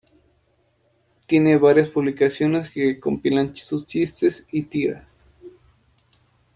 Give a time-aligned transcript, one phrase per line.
[1.27, 5.15] Tiene varias publicaciones que compilan sus chistes y tiras.